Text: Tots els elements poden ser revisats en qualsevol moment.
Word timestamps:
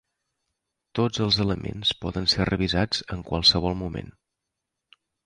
Tots 0.99 1.19
els 1.25 1.35
elements 1.43 1.91
poden 2.05 2.25
ser 2.33 2.47
revisats 2.49 3.05
en 3.17 3.21
qualsevol 3.29 3.77
moment. 3.83 4.11